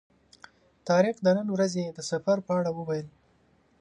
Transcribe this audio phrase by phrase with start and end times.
[0.87, 3.07] طارق د نن ورځې د سفر په اړه وویل.